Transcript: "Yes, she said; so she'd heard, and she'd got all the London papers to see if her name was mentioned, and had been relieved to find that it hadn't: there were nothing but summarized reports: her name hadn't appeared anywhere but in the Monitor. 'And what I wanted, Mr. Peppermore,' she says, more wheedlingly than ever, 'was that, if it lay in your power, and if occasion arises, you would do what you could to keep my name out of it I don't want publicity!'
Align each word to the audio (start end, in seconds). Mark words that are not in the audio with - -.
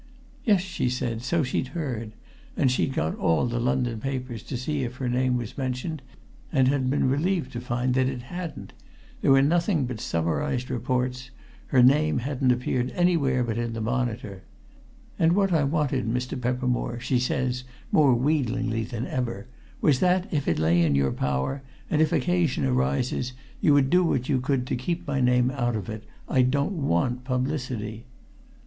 "Yes, 0.45 0.61
she 0.61 0.89
said; 0.89 1.21
so 1.21 1.43
she'd 1.43 1.67
heard, 1.77 2.13
and 2.57 2.71
she'd 2.71 2.95
got 2.95 3.15
all 3.19 3.45
the 3.45 3.59
London 3.59 3.99
papers 3.99 4.41
to 4.41 4.57
see 4.57 4.81
if 4.83 4.95
her 4.95 5.07
name 5.07 5.37
was 5.37 5.59
mentioned, 5.59 6.01
and 6.51 6.67
had 6.67 6.89
been 6.89 7.07
relieved 7.07 7.51
to 7.51 7.61
find 7.61 7.93
that 7.93 8.09
it 8.09 8.23
hadn't: 8.23 8.73
there 9.21 9.29
were 9.29 9.43
nothing 9.43 9.85
but 9.85 9.99
summarized 10.01 10.71
reports: 10.71 11.29
her 11.67 11.83
name 11.83 12.17
hadn't 12.17 12.51
appeared 12.51 12.91
anywhere 12.95 13.43
but 13.43 13.59
in 13.59 13.73
the 13.73 13.79
Monitor. 13.79 14.41
'And 15.19 15.33
what 15.33 15.53
I 15.53 15.63
wanted, 15.63 16.07
Mr. 16.07 16.35
Peppermore,' 16.41 16.99
she 16.99 17.19
says, 17.19 17.63
more 17.91 18.15
wheedlingly 18.15 18.83
than 18.85 19.05
ever, 19.05 19.45
'was 19.81 19.99
that, 19.99 20.27
if 20.33 20.47
it 20.47 20.57
lay 20.57 20.81
in 20.81 20.95
your 20.95 21.11
power, 21.11 21.61
and 21.91 22.01
if 22.01 22.11
occasion 22.11 22.65
arises, 22.65 23.33
you 23.61 23.71
would 23.75 23.91
do 23.91 24.03
what 24.03 24.27
you 24.27 24.41
could 24.41 24.65
to 24.65 24.75
keep 24.75 25.05
my 25.05 25.21
name 25.21 25.51
out 25.51 25.75
of 25.75 25.91
it 25.91 26.05
I 26.27 26.41
don't 26.41 26.73
want 26.87 27.23
publicity!' 27.23 28.07